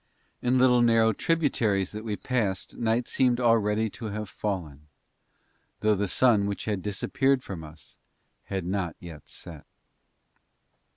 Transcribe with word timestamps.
In 0.41 0.57
little 0.57 0.81
narrow 0.81 1.13
tributaries 1.13 1.91
that 1.91 2.03
we 2.03 2.15
passed 2.15 2.75
night 2.75 3.07
seemed 3.07 3.39
already 3.39 3.87
to 3.91 4.05
have 4.05 4.29
fallen, 4.29 4.87
though 5.81 5.93
the 5.93 6.07
sun 6.07 6.47
which 6.47 6.65
had 6.65 6.81
disappeared 6.81 7.43
from 7.43 7.63
us 7.63 7.99
had 8.45 8.65
not 8.65 8.95
yet 8.99 9.29
set. 9.29 9.67